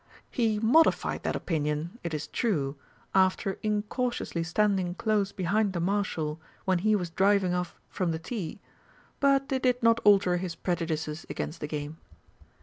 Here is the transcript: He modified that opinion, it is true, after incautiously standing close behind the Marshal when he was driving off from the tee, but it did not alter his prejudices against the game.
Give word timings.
He 0.31 0.57
modified 0.57 1.21
that 1.21 1.35
opinion, 1.35 1.99
it 2.03 2.11
is 2.11 2.25
true, 2.25 2.75
after 3.13 3.59
incautiously 3.61 4.41
standing 4.41 4.95
close 4.95 5.31
behind 5.31 5.73
the 5.73 5.79
Marshal 5.79 6.41
when 6.65 6.79
he 6.79 6.95
was 6.95 7.11
driving 7.11 7.53
off 7.53 7.79
from 7.87 8.09
the 8.09 8.17
tee, 8.17 8.59
but 9.19 9.51
it 9.51 9.61
did 9.61 9.83
not 9.83 9.99
alter 10.03 10.37
his 10.37 10.55
prejudices 10.55 11.27
against 11.29 11.61
the 11.61 11.67
game. 11.67 11.97